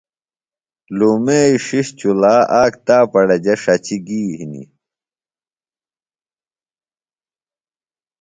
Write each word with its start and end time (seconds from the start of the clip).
لُومئیۡ 0.97 1.53
ݜِݜ 1.65 1.87
چُلا 1.99 2.35
آک 2.61 2.73
تاپڑہ 2.85 3.37
جےۡ 3.43 3.59
ݜچیۡ 3.63 4.01
گی 4.07 4.23
ہنیۡ 4.37 4.69